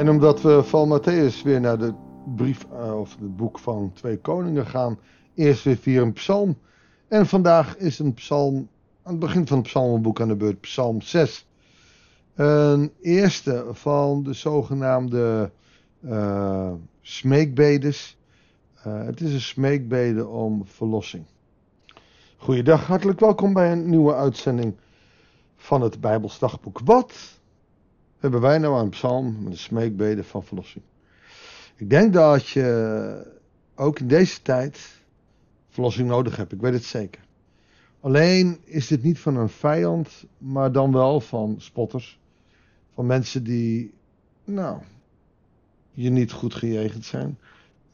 [0.00, 1.94] En omdat we van Matthäus weer naar de
[2.36, 4.98] brief uh, of het boek van Twee Koningen gaan,
[5.34, 6.58] eerst weer via een psalm.
[7.08, 8.68] En vandaag is een psalm,
[9.02, 11.46] aan het begin van het psalmenboek aan de beurt, psalm 6.
[12.34, 15.50] Een eerste van de zogenaamde
[16.00, 18.18] uh, smeekbedes.
[18.86, 21.24] Uh, het is een smeekbede om verlossing.
[22.36, 24.74] Goeiedag, hartelijk welkom bij een nieuwe uitzending
[25.56, 26.80] van het Bijbels dagboek.
[26.84, 27.39] Wat
[28.20, 30.84] hebben wij nou een psalm met een smeekbede van verlossing?
[31.76, 33.32] Ik denk dat je
[33.74, 35.00] ook in deze tijd
[35.68, 37.20] verlossing nodig hebt, ik weet het zeker.
[38.00, 42.18] Alleen is dit niet van een vijand, maar dan wel van spotters.
[42.94, 43.94] Van mensen die,
[44.44, 44.80] nou,
[45.92, 47.38] je niet goed gejegend zijn.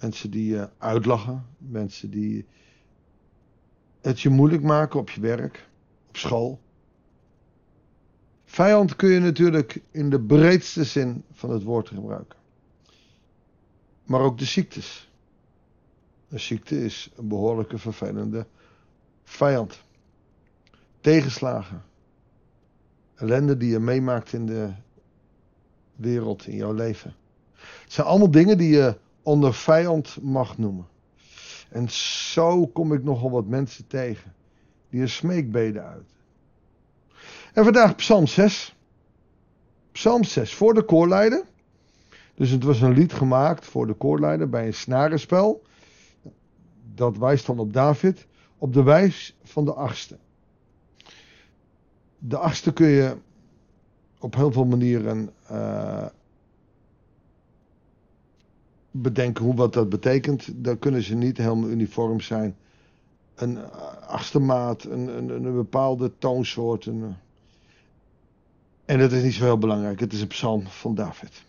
[0.00, 1.46] Mensen die je uitlachen.
[1.58, 2.46] Mensen die
[4.00, 5.68] het je moeilijk maken op je werk,
[6.08, 6.60] op school.
[8.56, 12.38] Vijand kun je natuurlijk in de breedste zin van het woord gebruiken.
[14.04, 15.10] Maar ook de ziektes.
[16.28, 18.46] Een ziekte is een behoorlijke vervelende
[19.24, 19.82] vijand.
[21.00, 21.82] Tegenslagen.
[23.14, 24.72] Ellende die je meemaakt in de
[25.96, 27.14] wereld, in jouw leven.
[27.82, 30.86] Het zijn allemaal dingen die je onder vijand mag noemen.
[31.68, 34.34] En zo kom ik nogal wat mensen tegen
[34.90, 36.15] die een smeekbede uit.
[37.56, 38.76] En vandaag Psalm 6.
[39.92, 41.44] Psalm 6 voor de koorleider.
[42.34, 45.62] Dus het was een lied gemaakt voor de koorleider bij een snarenspel.
[46.94, 48.26] Dat wijst dan op David.
[48.58, 50.18] Op de wijs van de achtste.
[52.18, 53.16] De achtste kun je
[54.18, 56.06] op heel veel manieren uh,
[58.90, 60.64] bedenken hoe wat dat betekent.
[60.64, 62.56] Dan kunnen ze niet helemaal uniform zijn.
[63.34, 63.58] Een
[64.06, 66.86] achtste maat, een, een, een bepaalde toonsoort.
[66.86, 67.16] Een,
[68.86, 70.00] en dat is niet zo heel belangrijk.
[70.00, 71.44] Het is een psalm van David.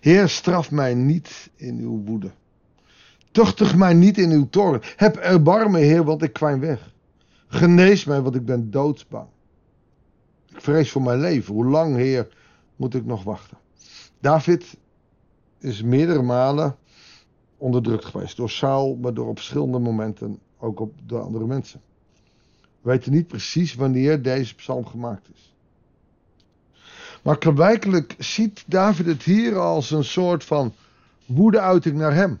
[0.00, 2.30] Heer, straf mij niet in uw woede.
[3.30, 4.80] Tuchtig mij niet in uw toren.
[4.96, 6.92] Heb erbarmen, Heer, want ik kwijn weg.
[7.46, 9.26] Genees mij, want ik ben doodsbang.
[10.48, 11.54] Ik vrees voor mijn leven.
[11.54, 12.28] Hoe lang, Heer,
[12.76, 13.58] moet ik nog wachten?
[14.20, 14.76] David
[15.58, 16.76] is meerdere malen
[17.56, 18.36] onderdrukt geweest.
[18.36, 21.80] Door Saul, maar door op verschillende momenten ook op de andere mensen.
[22.82, 25.54] We weten niet precies wanneer deze psalm gemaakt is.
[27.22, 30.74] Maar klaarblijkelijk ziet David het hier als een soort van
[31.26, 32.40] woedeuiting naar hem.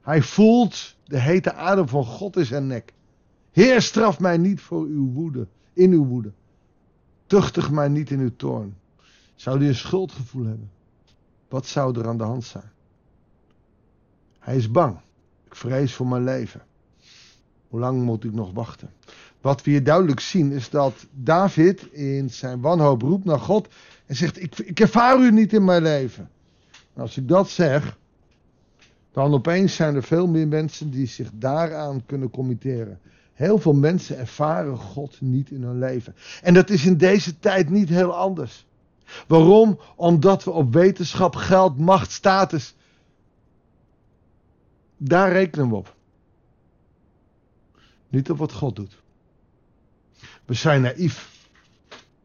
[0.00, 2.92] Hij voelt de hete adem van God in zijn nek.
[3.52, 6.32] Heer, straf mij niet voor uw woede, in uw woede.
[7.26, 8.76] Tuchtig mij niet in uw toorn.
[9.34, 10.70] Zou hij een schuldgevoel hebben?
[11.48, 12.70] Wat zou er aan de hand zijn?
[14.38, 14.98] Hij is bang.
[15.44, 16.62] Ik vrees voor mijn leven.
[17.68, 18.90] Hoe lang moet ik nog wachten?
[19.40, 23.68] Wat we hier duidelijk zien is dat David in zijn wanhoop roept naar God
[24.06, 26.30] en zegt: Ik, ik ervaar u niet in mijn leven.
[26.96, 27.98] als ik dat zeg,
[29.12, 33.00] dan opeens zijn er veel meer mensen die zich daaraan kunnen committeren.
[33.32, 36.14] Heel veel mensen ervaren God niet in hun leven.
[36.42, 38.66] En dat is in deze tijd niet heel anders.
[39.26, 39.78] Waarom?
[39.96, 42.74] Omdat we op wetenschap, geld, macht, status.
[44.96, 45.95] Daar rekenen we op.
[48.16, 49.02] Niet op wat God doet.
[50.44, 51.48] We zijn naïef.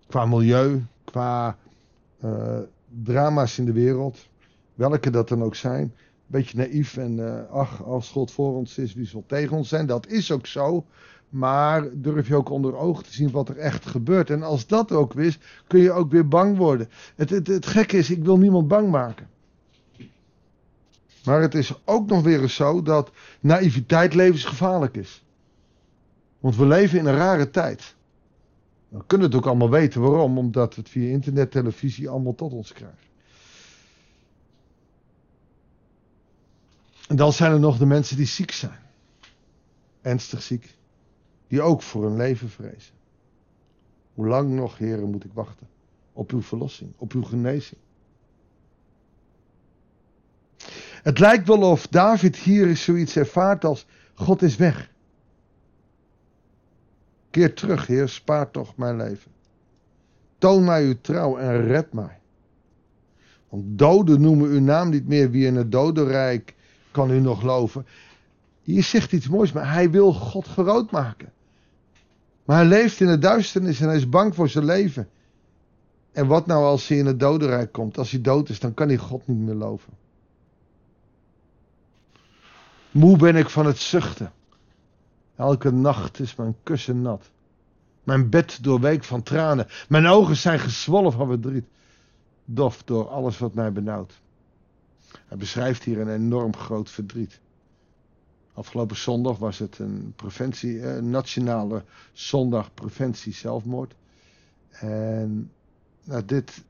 [0.07, 1.57] Qua milieu, qua
[2.23, 2.57] uh,
[3.03, 4.27] drama's in de wereld.
[4.73, 5.95] Welke dat dan ook zijn.
[6.27, 9.85] Beetje naïef en uh, ach, als God voor ons is, wie zal tegen ons zijn?
[9.85, 10.85] Dat is ook zo.
[11.29, 14.29] Maar durf je ook onder ogen te zien wat er echt gebeurt.
[14.29, 16.89] En als dat ook is, kun je ook weer bang worden.
[17.15, 19.29] Het, het, het gekke is, ik wil niemand bang maken.
[21.23, 25.23] Maar het is ook nog weer eens zo dat naïviteit levensgevaarlijk is.
[26.41, 27.95] Want we leven in een rare tijd.
[28.87, 32.51] We kunnen het ook allemaal weten waarom, omdat we het via internet, televisie allemaal tot
[32.51, 33.09] ons krijgen.
[37.07, 38.79] En dan zijn er nog de mensen die ziek zijn.
[40.01, 40.75] Ernstig ziek.
[41.47, 42.93] Die ook voor hun leven vrezen.
[44.13, 45.67] Hoe lang nog, heren, moet ik wachten?
[46.13, 47.79] Op uw verlossing, op uw genezing.
[51.03, 54.90] Het lijkt wel of David hier zoiets ervaart als: God is weg.
[57.31, 59.31] Keer terug, Heer, spaar toch mijn leven.
[60.37, 62.19] Toon mij uw trouw en red mij.
[63.49, 65.31] Want doden noemen uw naam niet meer.
[65.31, 66.55] Wie in het dodenrijk
[66.91, 67.85] kan u nog loven.
[68.61, 71.31] Hier zegt iets moois, maar hij wil God groot maken.
[72.45, 75.09] Maar hij leeft in de duisternis en hij is bang voor zijn leven.
[76.11, 77.97] En wat nou als hij in het dodenrijk komt?
[77.97, 79.93] Als hij dood is, dan kan hij God niet meer loven.
[82.91, 84.31] Moe ben ik van het zuchten.
[85.41, 87.31] Elke nacht is mijn kussen nat.
[88.03, 89.67] Mijn bed doorweekt van tranen.
[89.89, 91.65] Mijn ogen zijn gezwollen van verdriet.
[92.45, 94.21] dof door alles wat mij benauwt.
[95.27, 97.39] Hij beschrijft hier een enorm groot verdriet.
[98.53, 103.95] Afgelopen zondag was het een preventie, een nationale zondag preventie zelfmoord.
[104.69, 105.51] En
[106.03, 106.63] nou, dit,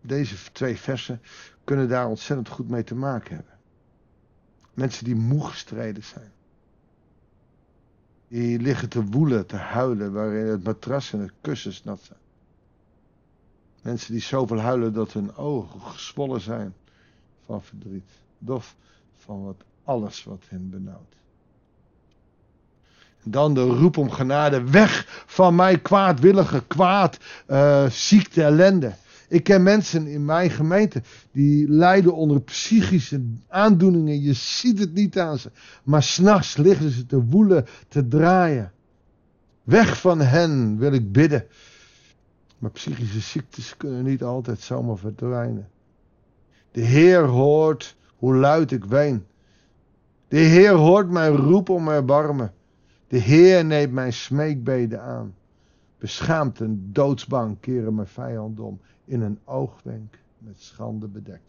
[0.00, 1.20] deze twee versen
[1.64, 3.54] kunnen daar ontzettend goed mee te maken hebben.
[4.74, 6.32] Mensen die moe gestreden zijn.
[8.30, 12.18] Die liggen te woelen, te huilen, waarin het matras en het kussens nat zijn.
[13.82, 16.74] Mensen die zoveel huilen dat hun ogen geswollen zijn
[17.44, 18.10] van verdriet.
[18.38, 18.76] Dof
[19.16, 21.16] van wat, alles wat hen benauwt.
[23.24, 24.70] En dan de roep om genade.
[24.70, 28.94] Weg van mij kwaadwillige, kwaad, uh, ziekte, ellende.
[29.30, 34.20] Ik ken mensen in mijn gemeente die lijden onder psychische aandoeningen.
[34.20, 35.50] Je ziet het niet aan ze.
[35.84, 38.72] Maar s'nachts liggen ze te woelen, te draaien.
[39.62, 41.46] Weg van hen wil ik bidden.
[42.58, 45.68] Maar psychische ziektes kunnen niet altijd zomaar verdwijnen.
[46.70, 49.24] De Heer hoort hoe luid ik ween.
[50.28, 52.52] De Heer hoort mijn roep om erbarmen.
[53.08, 55.34] De Heer neemt mijn smeekbeden aan.
[55.98, 58.80] Beschaamd en doodsbang keren mijn vijanden om
[59.10, 61.48] in een oogwenk met schande bedekt.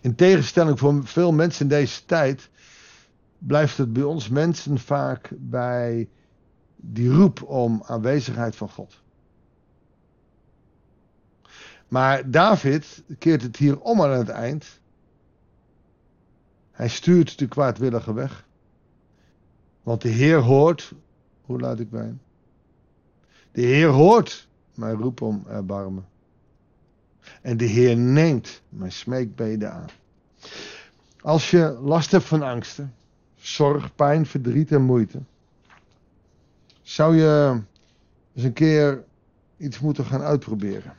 [0.00, 2.50] In tegenstelling voor veel mensen in deze tijd
[3.38, 6.08] blijft het bij ons mensen vaak bij
[6.76, 9.02] die roep om aanwezigheid van God.
[11.88, 14.80] Maar David keert het hier om aan het eind.
[16.70, 18.46] Hij stuurt de kwaadwillige weg.
[19.82, 20.92] Want de Heer hoort,
[21.40, 22.14] hoe laat ik bij?
[23.52, 26.06] De Heer hoort mijn roep om erbarmen.
[27.42, 29.88] En de Heer neemt mijn smeekbeden aan.
[31.20, 32.94] Als je last hebt van angsten,
[33.34, 35.18] zorg, pijn, verdriet en moeite,
[36.82, 37.60] zou je
[38.34, 39.04] eens een keer
[39.56, 40.96] iets moeten gaan uitproberen.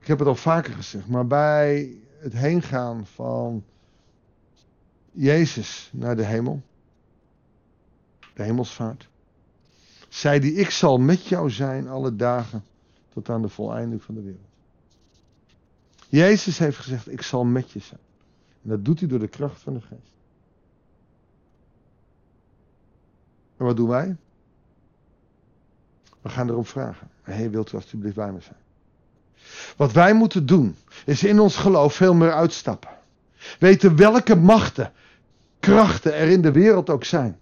[0.00, 3.64] Ik heb het al vaker gezegd, maar bij het heengaan van
[5.12, 6.62] Jezus naar de hemel,
[8.34, 9.08] de hemelsvaart,
[10.08, 12.64] zei die: Ik zal met jou zijn alle dagen
[13.12, 14.40] tot aan de voleinding van de wereld.
[16.08, 18.00] Jezus heeft gezegd: Ik zal met je zijn.
[18.62, 20.14] En dat doet hij door de kracht van de geest.
[23.56, 24.16] En wat doen wij?
[26.20, 27.08] We gaan erop vragen.
[27.22, 28.64] Heer, wilt u alstublieft bij me zijn?
[29.76, 32.90] Wat wij moeten doen, is in ons geloof veel meer uitstappen.
[33.58, 34.92] Weten welke machten,
[35.60, 37.38] krachten er in de wereld ook zijn.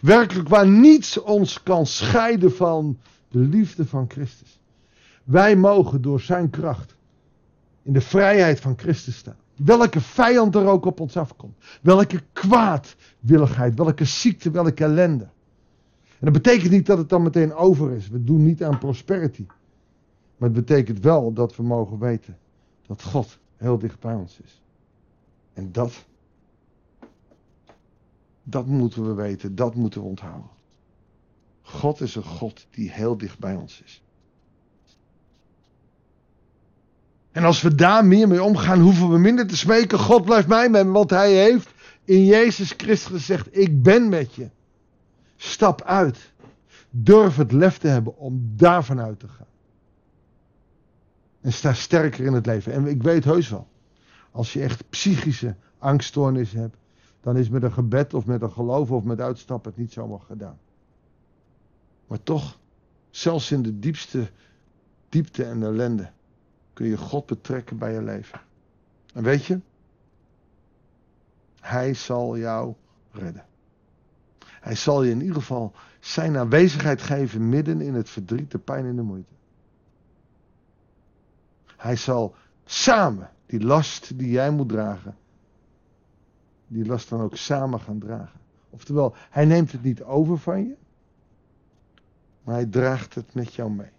[0.00, 2.98] Werkelijk waar niets ons kan scheiden van
[3.28, 4.60] de liefde van Christus.
[5.24, 6.96] Wij mogen door zijn kracht
[7.82, 9.36] in de vrijheid van Christus staan.
[9.56, 11.54] Welke vijand er ook op ons afkomt.
[11.82, 15.28] Welke kwaadwilligheid, welke ziekte, welke ellende.
[16.04, 18.08] En dat betekent niet dat het dan meteen over is.
[18.08, 19.46] We doen niet aan prosperity.
[20.36, 22.38] Maar het betekent wel dat we mogen weten
[22.86, 24.62] dat God heel dicht bij ons is.
[25.52, 26.06] En dat,
[28.42, 30.50] dat moeten we weten, dat moeten we onthouden.
[31.62, 34.02] God is een God die heel dicht bij ons is.
[37.32, 39.98] En als we daar meer mee omgaan, hoeven we minder te smeken.
[39.98, 41.70] God blijft mij met want hij heeft
[42.04, 44.50] in Jezus Christus gezegd, ik ben met je.
[45.36, 46.32] Stap uit.
[46.90, 49.46] Durf het lef te hebben om daarvan uit te gaan.
[51.40, 52.72] En sta sterker in het leven.
[52.72, 53.68] En ik weet heus wel,
[54.30, 56.76] als je echt psychische angststoornis hebt,
[57.20, 60.20] dan is met een gebed of met een geloof of met uitstappen het niet zomaar
[60.20, 60.58] gedaan.
[62.06, 62.58] Maar toch,
[63.10, 64.30] zelfs in de diepste
[65.08, 66.10] diepte en ellende,
[66.72, 68.40] kun je God betrekken bij je leven.
[69.14, 69.60] En weet je,
[71.60, 72.74] Hij zal jou
[73.10, 73.44] redden.
[74.60, 78.84] Hij zal je in ieder geval zijn aanwezigheid geven midden in het verdriet, de pijn
[78.84, 79.32] en de moeite.
[81.76, 82.34] Hij zal
[82.64, 85.16] samen die last die jij moet dragen,
[86.72, 88.40] die last dan ook samen gaan dragen.
[88.70, 90.74] Oftewel, hij neemt het niet over van je,
[92.44, 93.90] maar hij draagt het met jou mee.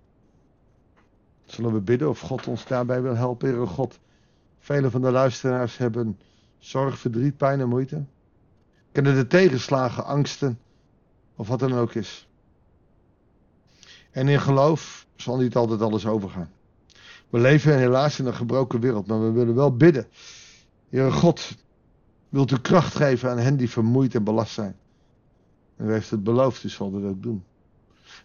[1.46, 4.00] Zullen we bidden of God ons daarbij wil helpen, Heere God?
[4.60, 6.20] Vele van de luisteraars hebben
[6.58, 8.06] zorg, verdriet, pijn en moeite.
[8.92, 10.60] Kennen de tegenslagen, angsten
[11.36, 12.28] of wat dan ook is.
[14.12, 16.52] En in geloof zal niet altijd alles overgaan.
[17.30, 20.08] We leven helaas in een gebroken wereld, maar we willen wel bidden.
[20.90, 21.56] Heere God,
[22.32, 24.76] wilt u kracht geven aan hen die vermoeid en belast zijn.
[25.76, 27.44] En u heeft het beloofd, u zal dat ook doen.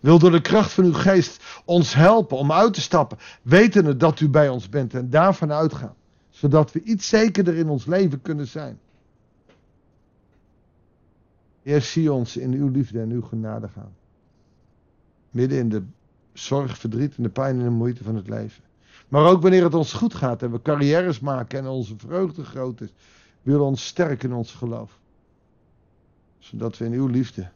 [0.00, 4.20] Wil door de kracht van uw geest ons helpen om uit te stappen, wetende dat
[4.20, 5.94] u bij ons bent en daarvan uitgaan.
[6.30, 8.78] Zodat we iets zekerder in ons leven kunnen zijn.
[11.62, 13.94] Heer, zie ons in uw liefde en uw genade gaan.
[15.30, 15.82] Midden in de
[16.32, 18.62] zorg, verdriet en de pijn en de moeite van het leven.
[19.08, 22.80] Maar ook wanneer het ons goed gaat en we carrières maken en onze vreugde groot
[22.80, 22.92] is,
[23.46, 24.98] wil ons sterken in ons geloof.
[26.38, 27.48] Zodat we in uw liefde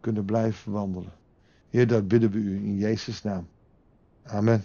[0.00, 1.12] kunnen blijven wandelen.
[1.68, 3.48] Heer, dat bidden we u in Jezus' naam.
[4.22, 4.64] Amen.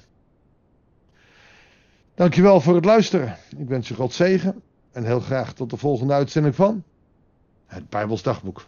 [2.14, 3.38] Dankjewel voor het luisteren.
[3.58, 4.62] Ik wens je God zegen
[4.92, 6.84] en heel graag tot de volgende uitzending van
[7.66, 8.66] het Bijbels Dagboek.